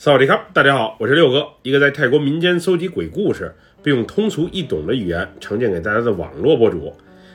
[0.00, 3.52] 萨瓦迪卡，大家好，我是六哥，一个在泰国民间搜集鬼故事，
[3.82, 6.94] 并用通俗易懂的语言呈现给大家的网络博主。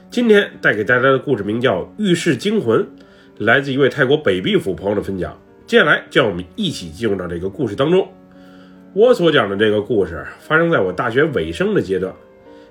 [0.10, 2.80] 今天带给大家的故事名叫《浴室惊魂》，
[3.40, 5.38] 来自一位泰国北壁府朋友的分享。
[5.68, 8.08] 接下来，让我们一起进入到这个故事当中。
[8.94, 12.16] 我所讲的这个故事发生在我大学尾声的阶段，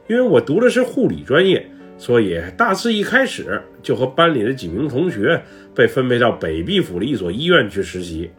[0.08, 5.42] 因为我读的是护理专业，所以大四一开始就和班里的几名同学
[5.74, 8.30] 被分配到北壁府的一所医院去实习。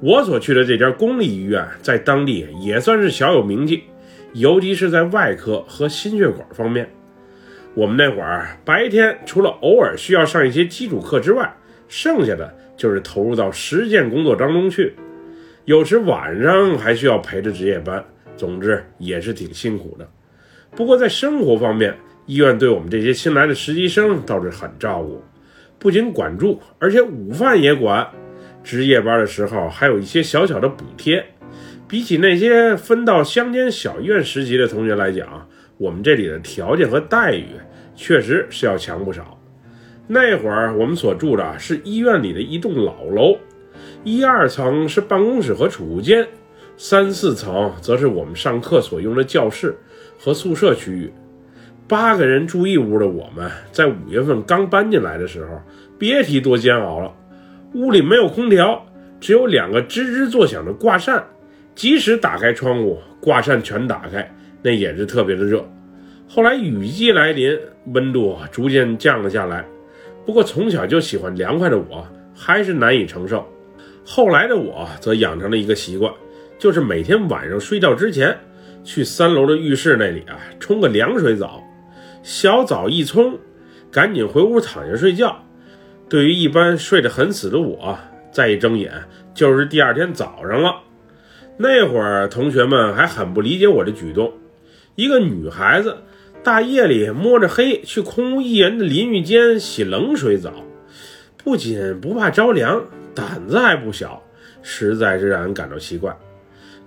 [0.00, 3.82] 我所去的这家公立医院，在当地也算是小有名气，
[4.32, 6.88] 尤其是在外科和心血管方面。
[7.74, 11.54] 我们那会儿白天除了偶尔需要上一些基础课之外，
[11.86, 14.94] 剩下的就是投入到实践工作当中去。
[15.66, 18.02] 有时晚上还需要陪着值夜班，
[18.36, 20.08] 总之也是挺辛苦的。
[20.74, 21.94] 不过在生活方面，
[22.24, 25.22] 医院对我们这些新来的实习生倒是很照顾，
[25.78, 28.08] 不仅管住，而且午饭也管。
[28.62, 31.24] 值夜班的时候，还有一些小小的补贴。
[31.88, 37.46] 比起那些分到乡间小医院实习的同学来讲，我们这里的条件和待遇
[37.96, 39.36] 确实是要强不少。
[40.06, 43.36] 那会儿我们所住的是医院里的一栋老楼，
[44.04, 46.26] 一二层是办公室和储物间，
[46.76, 49.76] 三四层则是我们上课所用的教室
[50.18, 51.12] 和宿舍区域。
[51.88, 55.60] 八个人住一屋的我们，在五月份刚搬进来的时候，
[55.98, 57.12] 别提多煎熬了。
[57.74, 58.84] 屋里没有空调，
[59.20, 61.24] 只有两个吱吱作响的挂扇。
[61.74, 64.28] 即使打开窗户，挂扇全打开，
[64.62, 65.64] 那也是特别的热。
[66.28, 69.64] 后来雨季来临，温度逐渐降了下来。
[70.26, 73.48] 不过从小就喜欢凉快的我，还是难以承受。
[74.04, 76.12] 后来的我则养成了一个习惯，
[76.58, 78.36] 就是每天晚上睡觉之前，
[78.84, 81.62] 去三楼的浴室那里啊冲个凉水澡。
[82.22, 83.38] 小澡一冲，
[83.90, 85.42] 赶紧回屋躺下睡觉。
[86.10, 87.96] 对于一般睡得很死的我，
[88.32, 88.92] 再一睁眼
[89.32, 90.80] 就是第二天早上了。
[91.56, 94.32] 那会儿同学们还很不理解我的举动，
[94.96, 95.96] 一个女孩子
[96.42, 100.52] 大夜里摸着黑去空无一人的淋浴间洗冷水澡，
[101.44, 104.20] 不仅不怕着凉，胆子还不小，
[104.62, 106.12] 实在是让人感到奇怪。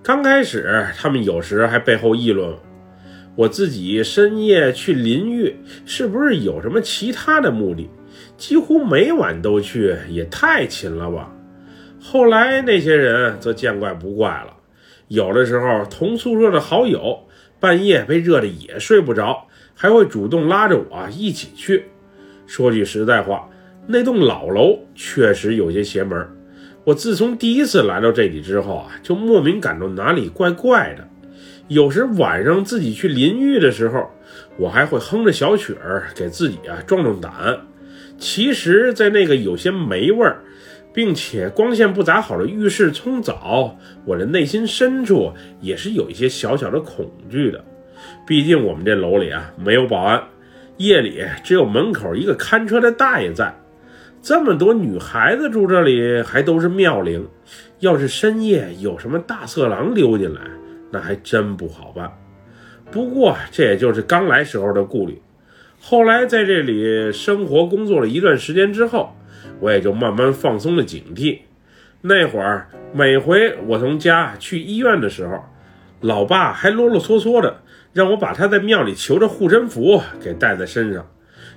[0.02, 2.54] 刚开始他们有时还背后议论
[3.36, 5.56] 我自己深夜去淋浴
[5.86, 7.88] 是不是有什么其他的目的。
[8.36, 11.30] 几乎每晚都去，也太勤了吧。
[12.00, 14.54] 后来那些人则见怪不怪了。
[15.08, 17.18] 有的时候，同宿舍的好友
[17.60, 21.84] 半夜被热的也睡不着，还会主动拉着我一起去。
[22.46, 23.48] 说句实在话，
[23.86, 26.26] 那栋老楼确实有些邪门。
[26.84, 31.08] 我自从第一次来到这里之后啊，就莫名感到哪里怪怪的。
[31.68, 34.10] 有时晚上自己去淋浴的时候，
[34.58, 37.32] 我还会哼着小曲儿给自己啊壮壮胆。
[38.16, 40.38] 其实，在那个有些霉味儿，
[40.92, 47.62] 并且光线不咋好的浴室冲澡，我的内心深处也是有一些小小的恐惧的。
[48.26, 50.22] 毕竟我们这楼里啊没有保安，
[50.76, 53.54] 夜里只有门口一个看车的大爷在。
[54.22, 57.28] 这么多女孩子住这里，还都是妙龄，
[57.80, 60.40] 要是深夜有什么大色狼溜进来，
[60.90, 62.10] 那还真不好办。
[62.90, 65.20] 不过这也就是刚来时候的顾虑。
[65.86, 69.14] 后来在这里生活工作了一段时间之后，
[69.60, 71.40] 我也就慢慢放松了警惕。
[72.00, 75.44] 那会儿每回我从家去医院的时候，
[76.00, 77.58] 老爸还啰啰嗦嗦的
[77.92, 81.06] 让我把他在庙里求着护身符给带在身上，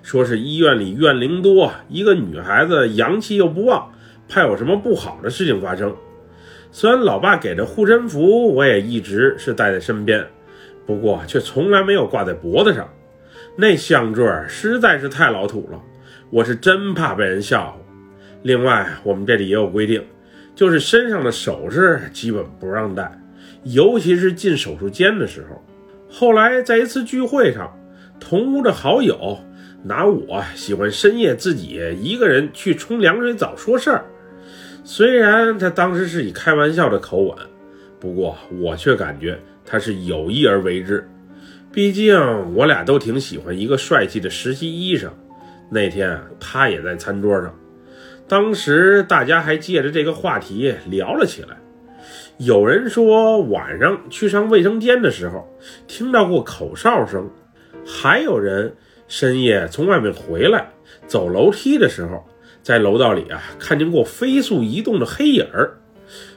[0.04, 3.94] 说是医院里怨灵多，一个女孩子阳气又不旺，
[4.28, 5.96] 怕有什么不好的事情发生。
[6.70, 10.28] 虽然老爸给的护身符我也一直是带在身边，
[10.86, 12.90] 不过却从来没有挂在脖子上。
[13.60, 15.82] 那项坠实在是太老土了，
[16.30, 17.78] 我是真怕被人笑话。
[18.44, 20.00] 另外，我们这里也有规定，
[20.54, 23.20] 就是身上的首饰基本不让带，
[23.64, 25.66] 尤其是进手术间的时候。
[26.08, 27.76] 后来在一次聚会上，
[28.20, 29.40] 同屋的好友
[29.84, 34.06] 拿我喜欢深夜自己一个人去冲凉水澡说事儿。
[34.84, 37.36] 虽然他当时是以开玩笑的口吻，
[38.00, 41.10] 不过我却感觉他是有意而为之。
[41.78, 45.14] 毕竟我俩都挺喜欢一个帅气的实习医生，
[45.70, 47.54] 那天他也在餐桌上，
[48.28, 51.50] 当时大家还借着这个话题聊了起来。
[52.40, 55.48] 有人说晚上去上卫生间的时候
[55.86, 57.30] 听到过口哨声，
[57.86, 58.74] 还有人
[59.08, 60.68] 深夜从外面回来
[61.06, 62.28] 走楼梯的时候，
[62.64, 65.78] 在楼道里啊看见过飞速移动的黑影儿。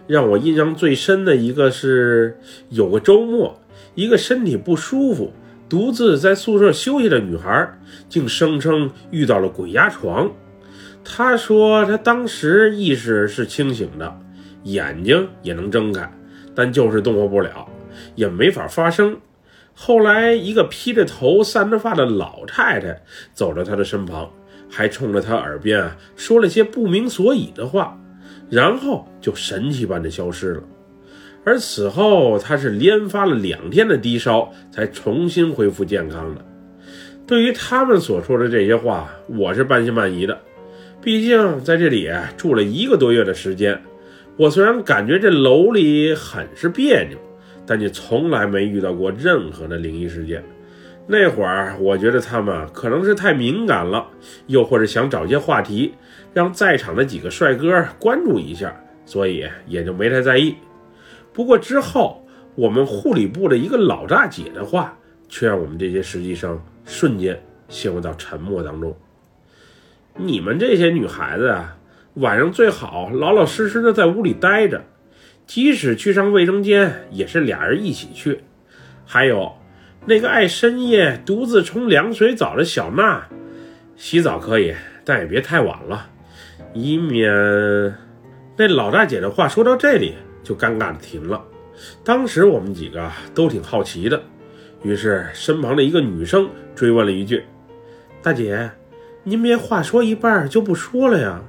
[0.06, 2.38] 让我印象最深的一个是
[2.68, 3.58] 有个周末。
[3.94, 5.32] 一个身体不舒服、
[5.68, 7.68] 独自在宿舍休息的女孩，
[8.08, 10.30] 竟声称遇到了鬼压床。
[11.04, 14.18] 她说她当时意识是清醒的，
[14.64, 16.10] 眼睛也能睁开，
[16.54, 17.66] 但就是动活不了，
[18.14, 19.16] 也没法发声。
[19.74, 23.00] 后来，一个披着头、散着发的老太太
[23.32, 24.30] 走到她的身旁，
[24.68, 27.98] 还冲着她耳边啊说了些不明所以的话，
[28.50, 30.62] 然后就神奇般的消失了。
[31.44, 36.44] 而此后，他是连发了两天的低烧，才重新恢复健康的。
[37.26, 40.38] 对于他们所说的这些话，我是半信半疑的。
[41.00, 43.80] 毕竟在这里住了一个多月的时间，
[44.36, 47.16] 我虽然感觉这楼里很是别扭，
[47.64, 50.44] 但却从来没遇到过任何的灵异事件。
[51.06, 54.06] 那会儿，我觉得他们可能是太敏感了，
[54.46, 55.94] 又或者想找些话题
[56.34, 60.54] 让在场的几个帅哥关注一下，所以也就没太在意。
[61.32, 64.96] 不过之后，我们护理部的一个老大姐的话，
[65.28, 68.96] 却让我们这些实习生瞬间陷入到沉默当中。
[70.16, 71.76] 你们这些女孩子啊，
[72.14, 74.84] 晚上最好老老实实的在屋里待着，
[75.46, 78.40] 即使去上卫生间，也是俩人一起去。
[79.06, 79.52] 还有，
[80.06, 83.28] 那个爱深夜独自冲凉水澡的小娜，
[83.96, 84.74] 洗澡可以，
[85.04, 86.08] 但也别太晚了，
[86.74, 87.30] 以免……
[88.56, 90.14] 那老大姐的话说到这里。
[90.42, 91.42] 就尴尬的停了。
[92.04, 94.20] 当时我们几个都挺好奇的，
[94.82, 97.44] 于是身旁的一个女生追问了一句
[98.22, 98.70] ：“大姐，
[99.24, 101.42] 您别话说一半就不说了呀？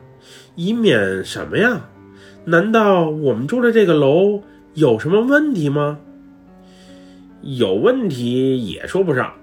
[0.56, 1.90] 以免什么呀？
[2.46, 4.42] 难道我们住的这个楼
[4.74, 6.00] 有什么问题吗？”
[7.42, 9.34] 有问题也说不上，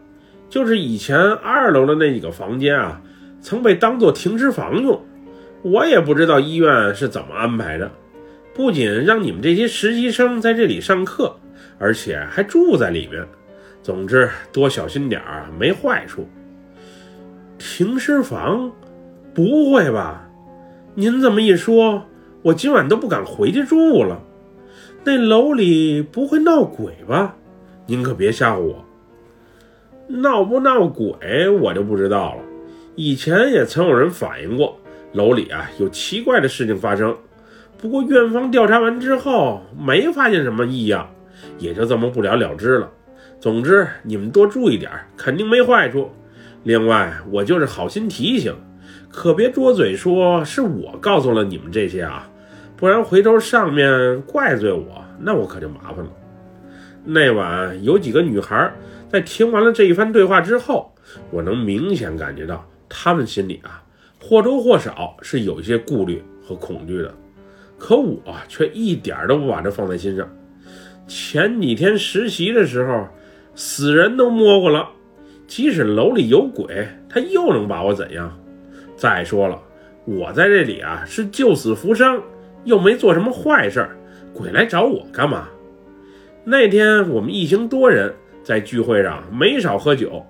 [0.48, 3.02] 就是以前二楼的那几个房间啊，
[3.40, 5.04] 曾被当做停尸房用，
[5.62, 7.90] 我也不知道医院是怎么安排的。
[8.58, 11.32] 不仅让你们这些实习生在这里上课，
[11.78, 13.24] 而且还住在里面。
[13.84, 16.28] 总之，多小心点儿没坏处。
[17.56, 18.68] 停尸房？
[19.32, 20.28] 不会吧？
[20.96, 22.04] 您这么一说，
[22.42, 24.20] 我今晚都不敢回去住了。
[25.04, 27.36] 那楼里不会闹鬼吧？
[27.86, 28.84] 您可别吓唬我。
[30.08, 32.42] 闹不闹鬼，我就不知道了。
[32.96, 34.76] 以前也曾有人反映过，
[35.12, 37.16] 楼里啊有奇怪的事情发生。
[37.80, 41.08] 不过院方调查完之后没发现什么异样，
[41.58, 42.90] 也就这么不了了之了。
[43.40, 46.10] 总之你们多注意点，肯定没坏处。
[46.64, 48.52] 另外我就是好心提醒，
[49.08, 52.28] 可别多嘴说是我告诉了你们这些啊，
[52.76, 56.10] 不然回头上面怪罪我，那我可就麻烦了。
[57.04, 58.70] 那晚有几个女孩
[59.08, 60.92] 在听完了这一番对话之后，
[61.30, 63.80] 我能明显感觉到她们心里啊
[64.20, 67.14] 或多或少是有一些顾虑和恐惧的。
[67.78, 70.28] 可我却一点都不把这放在心上。
[71.06, 73.06] 前几天实习的时候，
[73.54, 74.88] 死人都摸过了，
[75.46, 78.36] 即使楼里有鬼，他又能把我怎样？
[78.96, 79.58] 再说了，
[80.04, 82.20] 我在这里啊是救死扶伤，
[82.64, 83.88] 又没做什么坏事，
[84.34, 85.48] 鬼来找我干嘛？
[86.44, 90.26] 那天我们一行多人在聚会上没少喝酒，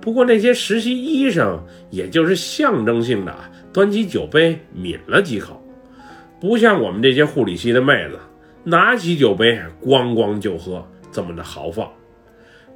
[0.00, 1.58] 不过那些实习医生
[1.90, 3.34] 也就是象征性的
[3.72, 5.61] 端起酒杯抿了几口。
[6.42, 8.18] 不像我们这些护理系的妹子，
[8.64, 11.88] 拿起酒杯咣咣就喝，这么的豪放。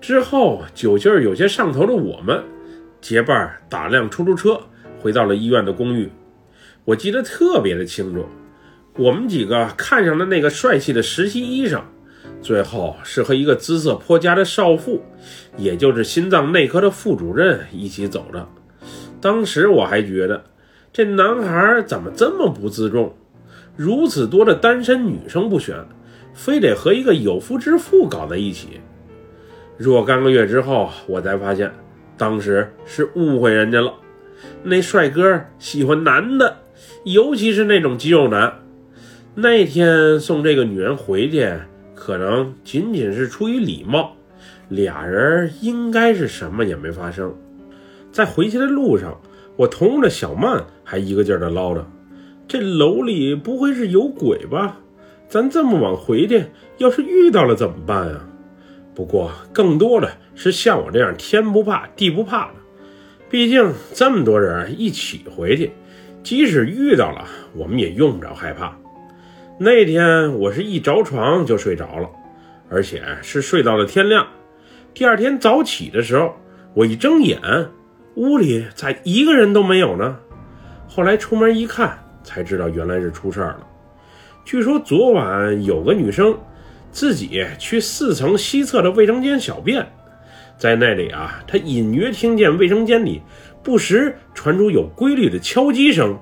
[0.00, 2.40] 之后酒劲儿有些上头的我们，
[3.00, 4.60] 结伴打辆出租车
[5.00, 6.08] 回到了医院的公寓。
[6.84, 8.24] 我记得特别的清楚，
[8.96, 11.82] 我们几个看上的那个帅气的实习医生，
[12.40, 15.02] 最后是和一个姿色颇佳的少妇，
[15.56, 18.48] 也就是心脏内科的副主任一起走的。
[19.20, 20.44] 当时我还觉得，
[20.92, 23.12] 这男孩怎么这么不自重？
[23.76, 25.76] 如此多的单身女生不选，
[26.32, 28.80] 非得和一个有夫之妇搞在一起。
[29.76, 31.70] 若干个月之后，我才发现，
[32.16, 33.92] 当时是误会人家了。
[34.62, 36.56] 那帅哥喜欢男的，
[37.04, 38.52] 尤其是那种肌肉男。
[39.34, 41.52] 那天送这个女人回去，
[41.94, 44.16] 可能仅仅是出于礼貌，
[44.70, 47.34] 俩人应该是什么也没发生。
[48.10, 49.20] 在回去的路上，
[49.56, 51.82] 我同屋的小曼还一个劲儿的唠叨。
[52.48, 54.78] 这楼里不会是有鬼吧？
[55.28, 56.44] 咱这么晚回去，
[56.78, 58.24] 要是遇到了怎么办啊？
[58.94, 62.54] 不过更多的是像我这样天不怕地不怕的，
[63.28, 65.72] 毕竟这么多人一起回去，
[66.22, 68.76] 即使遇到了，我们也用不着害怕。
[69.58, 72.08] 那天我是一着床就睡着了，
[72.70, 74.24] 而且是睡到了天亮。
[74.94, 76.32] 第二天早起的时候，
[76.74, 77.40] 我一睁眼，
[78.14, 80.16] 屋里咋一个人都没有呢？
[80.86, 81.98] 后来出门一看。
[82.26, 83.66] 才知道原来是出事儿了。
[84.44, 86.36] 据说昨晚有个女生
[86.90, 89.86] 自己去四层西侧的卫生间小便，
[90.58, 93.22] 在那里啊，她隐约听见卫生间里
[93.62, 96.18] 不时传出有规律的敲击声。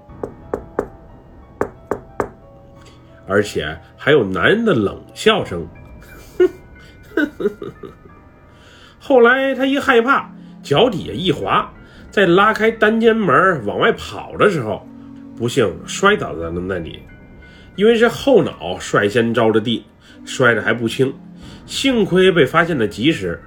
[3.26, 5.66] 而且还有男人的冷笑声。
[9.00, 10.30] 后来他一害怕，
[10.62, 11.70] 脚底下一滑，
[12.10, 14.86] 在拉开单间门往外跑的时候，
[15.36, 17.00] 不幸摔倒在了那里。
[17.76, 19.84] 因为是后脑率先着的地，
[20.24, 21.12] 摔得还不轻，
[21.66, 23.42] 幸亏被发现的及时，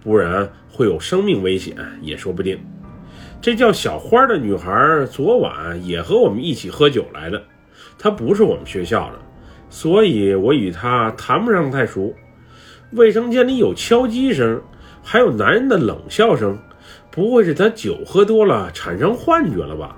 [0.00, 2.58] 不然会有生命危险也说不定。
[3.40, 7.42] 这叫小花的女孩昨晚也和我们一起喝酒来的，
[7.98, 9.18] 她不是我们学校的，
[9.68, 12.14] 所以我与她谈不上太熟。
[12.92, 14.62] 卫生间里有敲击声，
[15.02, 16.56] 还有男人的冷笑声，
[17.10, 19.96] 不会是她酒喝多了产生幻觉了吧？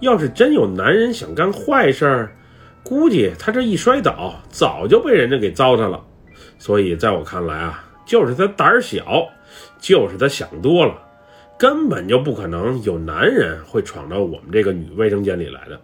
[0.00, 2.36] 要是真有男人想干坏事儿，
[2.82, 6.04] 估计他这一摔倒，早就被人家给糟蹋了。
[6.58, 9.28] 所以在我看来啊，就是他胆儿小，
[9.78, 10.96] 就是他想多了，
[11.58, 15.80] 根本就不可能有男人会闯到我们这个女卫生间里来的。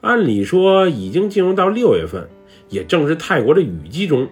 [0.00, 2.28] 按理说，已经进入到六月份，
[2.68, 4.28] 也正是泰国的雨季中，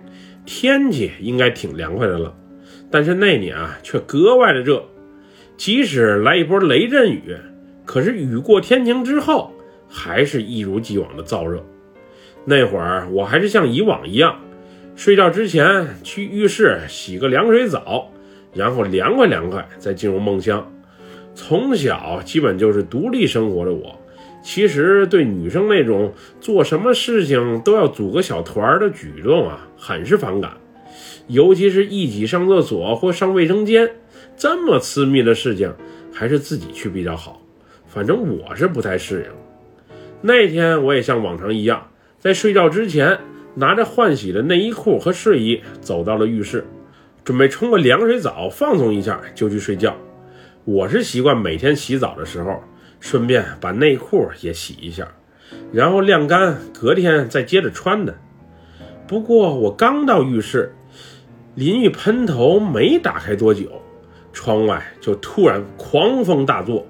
[0.47, 2.35] 天气应该挺凉快的了。
[2.91, 4.83] 但是那年啊，却格外的热，
[5.59, 7.37] 即使来一波雷阵雨，
[7.89, 9.51] 可是雨过天晴之后，
[9.89, 11.65] 还是一如既往的燥热。
[12.45, 14.39] 那会儿我还是像以往一样，
[14.95, 18.13] 睡觉之前去浴室洗个凉水澡，
[18.53, 20.71] 然后凉快凉快再进入梦乡。
[21.35, 23.99] 从小基本就是独立生活的我，
[24.43, 30.53] 其实对女生那种做什么事情都要组个小团的举动啊，很是反感。
[31.27, 33.91] 尤其是一起上厕所或上卫生间
[34.37, 35.73] 这么私密的事情，
[36.13, 37.41] 还是自己去比较好。
[37.89, 39.83] 反正我是不太适应。
[40.21, 41.89] 那天我也像往常一样。
[42.19, 43.19] 在睡觉之前，
[43.55, 46.65] 拿着换洗的内衣裤和睡衣走到了浴室，
[47.25, 49.97] 准备冲个凉水澡放松一下就去睡觉。
[50.65, 52.63] 我是习惯每天洗澡的时候，
[53.01, 55.09] 顺便把内裤也洗一下，
[55.73, 58.15] 然后晾干，隔天再接着穿的。
[59.07, 60.75] 不过我刚到浴室，
[61.55, 63.81] 淋浴喷头没打开多久，
[64.33, 66.85] 窗外就突然狂风大作，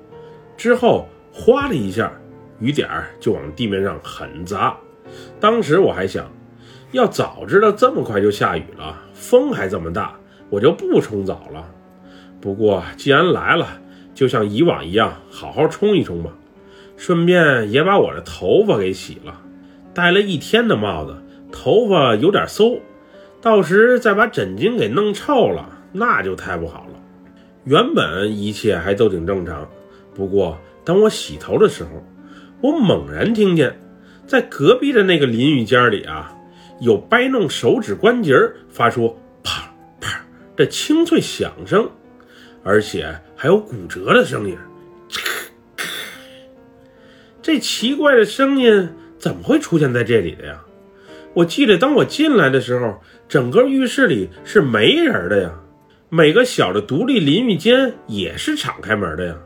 [0.59, 2.13] 之后哗的一下，
[2.59, 4.77] 雨点儿就往地面上狠砸。
[5.39, 6.29] 当时我还想，
[6.91, 10.19] 要早知道这么快就下雨了，风还这么大，
[10.51, 11.65] 我就不冲澡了。
[12.41, 13.69] 不过既然来了，
[14.15, 16.33] 就像以往一样，好好冲一冲吧，
[16.97, 19.41] 顺便也把我的头发给洗了。
[19.95, 21.17] 戴了一天的帽子，
[21.53, 22.81] 头发有点馊，
[23.41, 27.01] 到时再把枕巾给弄臭了，那就太不好了。
[27.65, 29.69] 原本一切还都挺正常，
[30.19, 31.91] 不过当我洗头的时候，
[32.61, 33.81] 我猛然听见。
[34.27, 36.37] 在隔壁的那个淋浴间里啊，
[36.81, 38.35] 有掰弄手指关节
[38.69, 40.21] 发出啪啪
[40.57, 41.89] 的清脆响声，
[42.65, 44.59] 而且还有骨折的声音。
[47.41, 50.61] 这奇怪的声音怎么会出现在这里的呀？
[51.33, 55.55] 我记得当我进来的时候，整个浴室里是没人的呀，
[56.11, 59.37] 每个小的独立淋浴间也是敞开门的呀。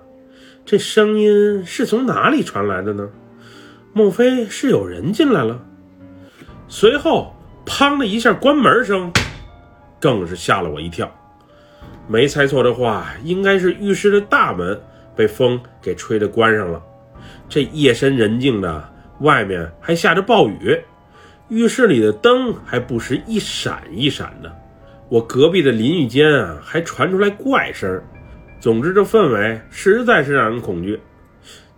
[0.64, 3.08] 这声音是从哪里传来的呢？
[3.92, 5.60] 莫非是有人进来了？
[6.68, 7.34] 随后，
[7.66, 9.12] 砰的一下关门声，
[10.00, 11.10] 更是吓了我一跳。
[12.08, 14.80] 没猜错的话，应该是浴室的大门
[15.14, 16.82] 被风给吹得关上了。
[17.48, 18.88] 这夜深人静的，
[19.20, 20.78] 外面还下着暴雨，
[21.48, 24.50] 浴室里的灯还不时一闪一闪的。
[25.08, 28.00] 我隔壁的淋浴间啊，还传出来怪声。
[28.62, 31.00] 总之，这氛围实在是让人恐惧。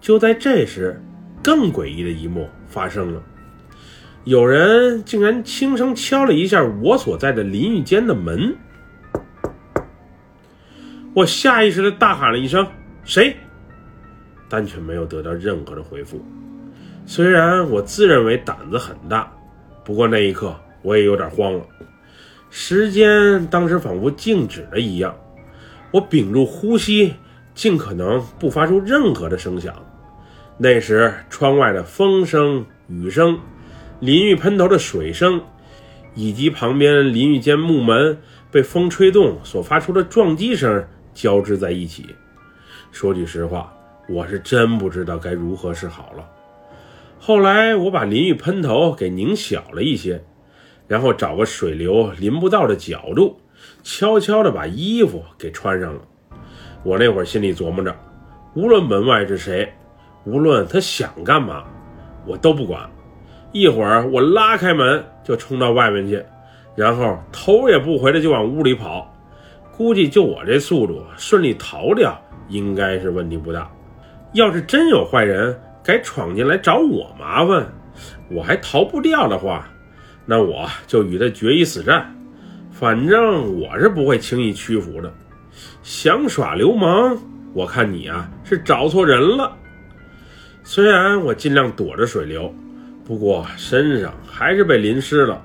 [0.02, 1.00] 就在这时，
[1.42, 3.22] 更诡异的一幕发生了，
[4.24, 8.54] 有人竟然轻声敲了一下我所在的淋浴间的门。
[11.14, 12.66] 我下意识的大喊了一声
[13.02, 13.34] “谁”，
[14.50, 16.22] 但却没有得到任何的回复。
[17.06, 19.32] 虽然我自认为胆子很大，
[19.86, 21.64] 不过那一刻我也有点慌了。
[22.50, 25.16] 时间当时仿佛静止了一样，
[25.94, 27.14] 我屏住呼吸，
[27.54, 29.72] 尽可能不发出任何的声响。
[30.58, 33.38] 那时，窗外的风声、雨声、
[34.00, 35.40] 淋浴喷头的水声，
[36.16, 38.18] 以及旁边淋浴间木门
[38.50, 42.06] 被风吹动所发出的撞击声交织在一起。
[42.90, 43.72] 说句实话，
[44.08, 46.28] 我是真不知道该如何是好了。
[47.20, 50.24] 后来，我把淋浴喷头给拧小了一些，
[50.88, 53.38] 然后找个水流淋不到的角度，
[53.84, 56.00] 悄悄地把衣服给穿上了。
[56.82, 57.94] 我那会儿心里琢磨着，
[58.54, 59.70] 无论门外是谁。
[60.24, 61.62] 无论他想干嘛，
[62.26, 62.90] 我都不管。
[63.52, 66.24] 一会儿我拉开门就冲到外面去，
[66.74, 69.14] 然后头也不回的就往屋里跑。
[69.76, 73.70] 估计就我这速度，顺利逃掉应该是问题不大。
[74.32, 77.66] 要是真有坏人敢闯进来找我麻烦，
[78.30, 79.68] 我还逃不掉的话，
[80.24, 82.13] 那我就与他决一死战。
[82.84, 85.10] 反正我是不会轻易屈服的。
[85.82, 87.16] 想耍流氓，
[87.54, 89.56] 我看你啊是找错人了。
[90.62, 92.54] 虽然我尽量躲着水流，
[93.02, 95.42] 不过身上还是被淋湿了。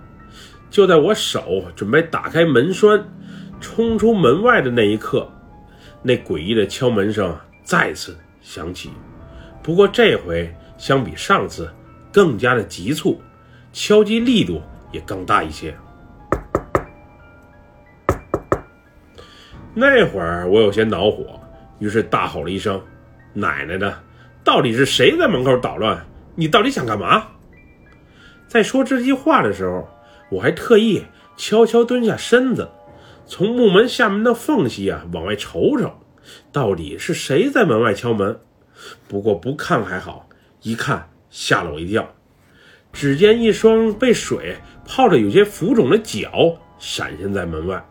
[0.69, 3.01] 就在我手准备打开门栓，
[3.61, 5.25] 冲出门外的那一刻，
[6.03, 8.89] 那诡异的敲门声再次响起。
[9.63, 11.69] 不过这回相比上次
[12.11, 13.21] 更加的急促，
[13.71, 15.73] 敲击力度也更大一些。
[19.79, 21.39] 那会儿我有些恼火，
[21.79, 22.81] 于是大吼了一声
[23.33, 23.97] ：“奶奶的，
[24.43, 26.05] 到底是谁在门口捣乱？
[26.35, 27.27] 你到底想干嘛？”
[28.47, 29.87] 在说这句话的时候。
[30.31, 31.03] 我还特意
[31.37, 32.69] 悄悄蹲下身子，
[33.25, 35.91] 从木门下面的缝隙啊往外瞅瞅，
[36.51, 38.39] 到底是谁在门外敲门？
[39.07, 40.29] 不过不看还好，
[40.61, 42.07] 一看吓了我一跳。
[42.93, 47.83] 只见一双被水泡着有些浮肿的脚闪现在门外，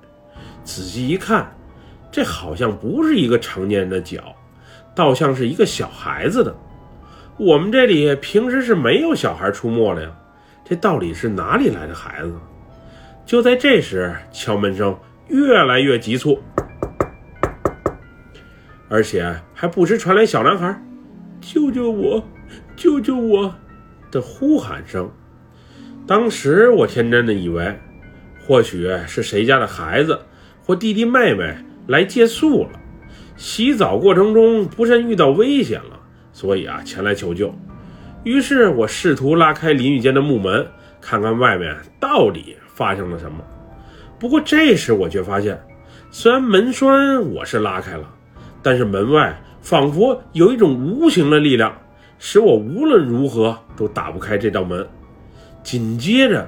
[0.63, 1.53] 仔细一看，
[2.11, 4.35] 这好像不是一个成年人的脚，
[4.95, 6.55] 倒像是一个小孩子的。
[7.37, 10.11] 我们这里平时是没有小孩出没的呀。
[10.65, 12.33] 这到底是哪里来的孩子？
[13.25, 14.99] 就在这时，敲门声
[15.29, 16.43] 越来越急促，
[18.89, 20.83] 而且还不时传来小男孩
[21.41, 22.23] “救救我，
[22.77, 23.55] 救救我”
[24.11, 25.11] 的呼喊声。
[26.07, 27.79] 当时我天真的以为，
[28.47, 30.19] 或许是谁家的孩子
[30.65, 31.55] 或弟弟妹妹
[31.89, 32.71] 来借宿了，
[33.35, 35.99] 洗澡过程中不慎遇到危险了，
[36.35, 37.53] 所以啊前来求救。
[38.25, 40.67] 于是我试图拉开淋浴间的木门，
[41.01, 43.39] 看看外面到底发生了什么。
[44.19, 45.59] 不过这时我却发现，
[46.11, 48.07] 虽然门栓我是拉开了，
[48.63, 51.75] 但是门外仿佛有一种无形的力量，
[52.19, 54.87] 使我无论如何都打不开这道门。
[55.63, 56.47] 紧接着，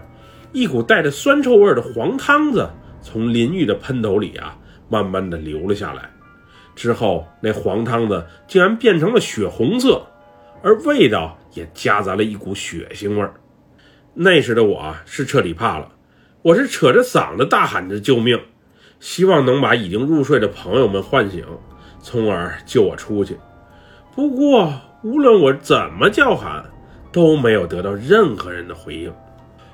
[0.53, 2.69] 一股带着酸臭味的黄汤子
[3.01, 4.55] 从淋浴的喷头里啊，
[4.91, 6.11] 慢慢的流了下来。
[6.77, 10.07] 之后，那黄汤子竟然变成了血红色。
[10.63, 13.33] 而味道也夹杂了一股血腥味儿。
[14.13, 15.91] 那时的我是彻底怕了，
[16.43, 18.39] 我是扯着嗓子大喊着救命，
[18.99, 21.43] 希望能把已经入睡的朋友们唤醒，
[22.03, 23.39] 从而救我出去。
[24.15, 24.71] 不过
[25.03, 26.63] 无论我怎么叫喊，
[27.11, 29.11] 都没有得到任何人的回应。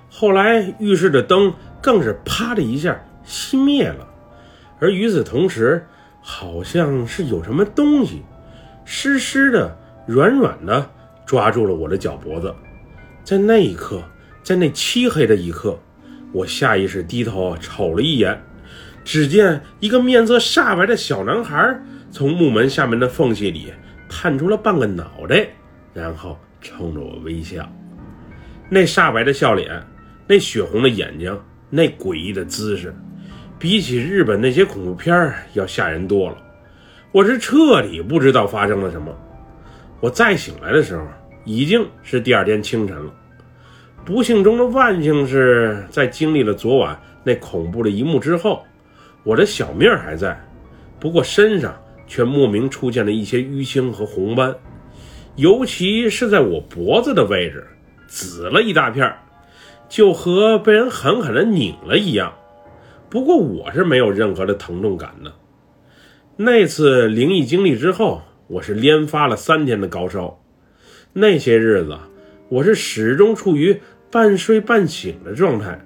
[0.09, 4.07] 后来浴室的灯更是啪的一下熄灭了，
[4.79, 5.87] 而与此同时，
[6.21, 8.23] 好像是有什么东西
[8.85, 9.77] 湿湿的。
[10.07, 10.89] 软软的
[11.27, 12.55] 抓住了我的脚脖子，
[13.25, 14.01] 在那一刻，
[14.41, 15.77] 在那漆黑的一刻，
[16.31, 18.41] 我下意识低头瞅了一眼，
[19.03, 21.77] 只见一个面色煞白的小男孩
[22.13, 23.73] 从木门下面的缝隙里
[24.09, 25.49] 探出了半个脑袋，
[25.93, 27.69] 然后冲着我微笑。
[28.71, 29.83] 那煞白的笑脸，
[30.29, 31.37] 那血红的眼睛，
[31.69, 32.95] 那诡异的姿势，
[33.59, 36.37] 比起日本那些恐怖片要吓人多了。
[37.11, 39.15] 我是彻底不知道发生了什么。
[40.01, 41.07] 我再醒来的时候，
[41.45, 43.11] 已经是第二天清晨了。
[44.05, 48.63] 不幸中的万幸是在经历了昨晚那恐怖的一幕之后，
[49.25, 50.39] 我的小命还在，
[51.01, 51.75] 不过身上
[52.07, 54.55] 却莫名出现了一些淤青和红斑，
[55.37, 57.67] 尤其是在我脖子的位置，
[58.07, 59.13] 紫了一大片，
[59.89, 62.35] 就和被人狠狠地拧了一样。
[63.09, 65.33] 不过我是没有任何的疼痛感的。
[66.37, 68.23] 那次灵异经历之后。
[68.49, 70.41] 我是连发了三天的高烧，
[71.13, 71.99] 那些日子
[72.49, 75.85] 我是始终处于半睡半醒的状态。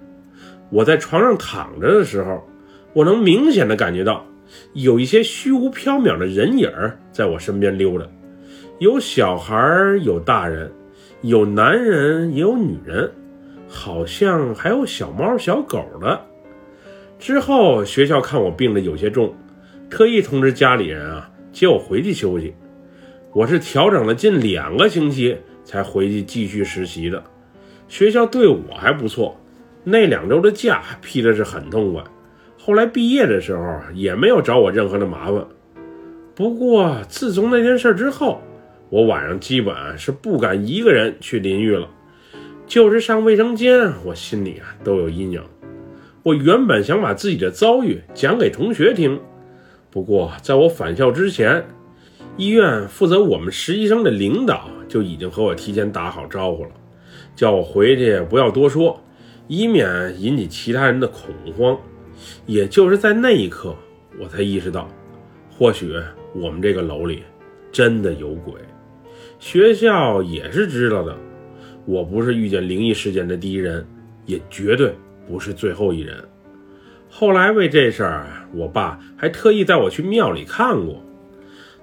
[0.68, 2.46] 我在床上躺着的时候，
[2.92, 4.26] 我能明显的感觉到
[4.74, 6.70] 有一些虚无缥缈的人影
[7.10, 8.06] 在我身边溜达，
[8.78, 9.56] 有小孩，
[10.02, 10.70] 有大人，
[11.22, 13.10] 有男人，也有女人，
[13.66, 16.20] 好像还有小猫小狗的。
[17.20, 19.36] 之后学校看我病的有些重，
[19.90, 21.30] 特意通知家里人啊。
[21.52, 22.54] 接我回去休息，
[23.34, 27.22] 我是调整了近两个星期才回去继续实习的。
[27.88, 29.38] 学校对我还不错，
[29.84, 32.02] 那两周的假批的是很痛快。
[32.56, 35.44] 后来毕业的时候也没有找我任何的麻烦。
[36.34, 38.40] 不过自从那件事之后，
[38.88, 41.86] 我晚上基本是不敢一个人去淋浴了，
[42.66, 45.42] 就是上卫生间，我心里啊都有阴影。
[46.22, 49.18] 我原本想把自己的遭遇讲给同学听。
[49.90, 51.64] 不过，在我返校之前，
[52.36, 56.70] 医院负责我们实习生的领导就已经和我提前打好招呼了，
[57.34, 59.02] 叫我回去不要多说，
[59.48, 61.78] 以免引起其他人的恐慌。
[62.44, 63.74] 也就是在那一刻，
[64.20, 64.86] 我才意识到，
[65.50, 65.94] 或许
[66.34, 67.22] 我们这个楼里
[67.72, 68.54] 真的有鬼。
[69.38, 71.16] 学校也是知道的，
[71.86, 73.86] 我不是遇见灵异事件的第一人，
[74.26, 74.92] 也绝对
[75.30, 76.16] 不是最后一人。
[77.08, 81.00] 后来为这事儿，我爸还特意带我去庙里看过。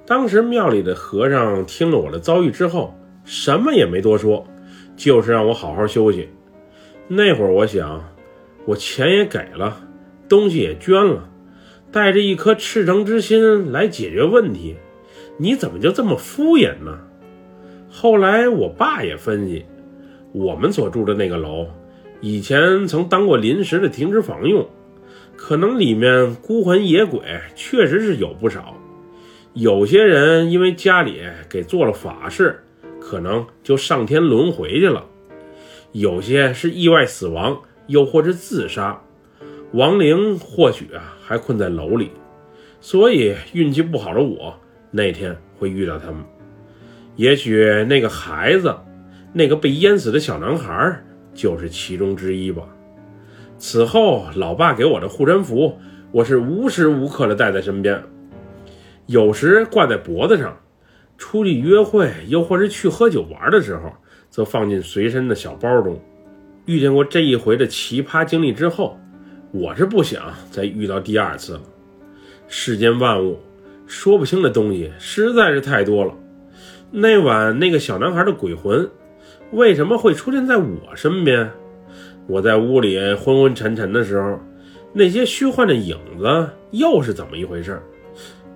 [0.05, 4.45] 当时庙里的和尚听了我的遭遇之后，什么也没多说，
[4.97, 6.29] 就是让我好好休息。
[7.07, 8.03] 那会儿我想，
[8.65, 9.77] 我钱也给了，
[10.27, 11.29] 东西也捐了，
[11.89, 14.75] 带着一颗赤诚之心来解决问题，
[15.37, 16.99] 你怎么就这么敷衍呢？
[17.89, 19.65] 后来我爸也分析，
[20.33, 21.67] 我们所住的那个楼，
[22.21, 24.67] 以前曾当过临时的停尸房用。
[25.35, 27.21] 可能里面孤魂野鬼
[27.53, 28.75] 确实是有不少，
[29.53, 32.59] 有些人因为家里给做了法事，
[32.99, 35.03] 可能就上天轮回去了；
[35.91, 38.99] 有些是意外死亡，又或是自杀，
[39.73, 42.09] 亡灵或许啊还困在楼里。
[42.81, 46.25] 所以运气不好的我那天会遇到他们。
[47.15, 48.75] 也许那个孩子，
[49.33, 51.03] 那个被淹死的小男孩，
[51.37, 52.63] 就是其中之一吧。
[53.59, 55.77] 此后，老爸给我的护身符，
[56.11, 58.03] 我是无时无刻的带在身边，
[59.05, 60.57] 有时挂在脖子上，
[61.15, 63.93] 出去约会又或是去喝酒玩的时候，
[64.31, 66.01] 则放进随身的小包中。
[66.65, 68.99] 遇见过这一回的奇葩经历之后，
[69.51, 71.61] 我是不想再遇到第二次了。
[72.47, 73.39] 世间万物，
[73.85, 76.13] 说不清的东西实在是太多了。
[76.91, 78.89] 那晚那个小男孩的鬼魂，
[79.51, 81.49] 为什么会出现在我身边？
[82.27, 84.39] 我在屋里昏昏沉沉的时候，
[84.91, 87.81] 那些虚幻的影子又是怎么一回事？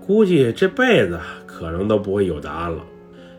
[0.06, 2.84] 估计这辈子可能都不会有答案了。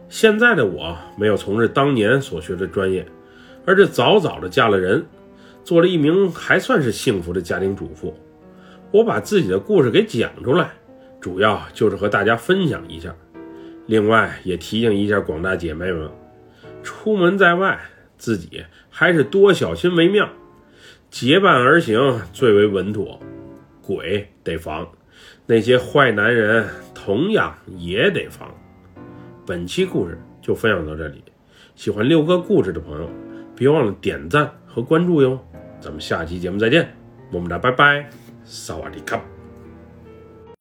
[0.08, 3.04] 现在的我没有从事当年所学的专业，
[3.66, 5.04] 而是早早的嫁了人，
[5.62, 8.14] 做了一名还算是幸福的家庭主妇。
[8.90, 10.70] 我把自己的故事给讲出来，
[11.20, 13.14] 主要就是和大家分享一下，
[13.86, 16.08] 另外也提醒一下广大姐妹们，
[16.82, 17.80] 出门在外。
[18.18, 20.28] 自己还是多小心为妙，
[21.10, 23.18] 结伴而行最为稳妥。
[23.80, 24.88] 鬼得防，
[25.44, 28.48] 那些坏男人同样也得防。
[29.44, 31.20] 本期故事就分享到这里，
[31.74, 33.10] 喜欢六哥故事的朋友，
[33.56, 35.36] 别忘了点赞和关注哟。
[35.80, 36.94] 咱们下期节目再见，
[37.32, 38.08] 么么哒，拜拜，
[38.44, 39.31] 萨瓦迪卡。